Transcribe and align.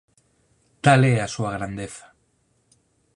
Tal 0.83 1.01
é 1.13 1.15
a 1.21 1.31
súa 1.35 1.51
grandeza". 1.57 2.07